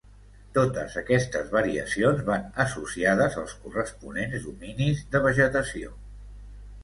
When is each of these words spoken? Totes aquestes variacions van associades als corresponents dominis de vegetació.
Totes 0.53 0.93
aquestes 1.01 1.51
variacions 1.55 2.23
van 2.29 2.47
associades 2.63 3.37
als 3.41 3.53
corresponents 3.65 4.47
dominis 4.49 5.03
de 5.17 5.21
vegetació. 5.27 5.93